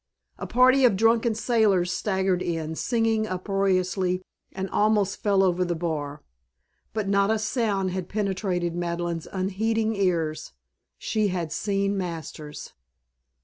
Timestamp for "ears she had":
9.95-11.51